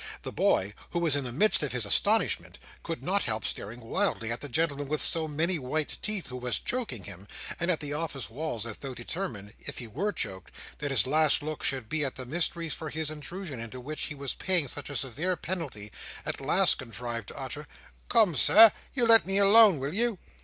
[0.23, 4.41] The boy, who in the midst of his astonishment could not help staring wildly at
[4.41, 7.27] the gentleman with so many white teeth who was choking him,
[7.59, 11.43] and at the office walls, as though determined, if he were choked, that his last
[11.43, 14.89] look should be at the mysteries for his intrusion into which he was paying such
[14.89, 15.91] a severe penalty,
[16.25, 17.67] at last contrived to utter—
[18.09, 18.71] "Come, Sir!
[18.95, 20.17] You let me alone, will you!"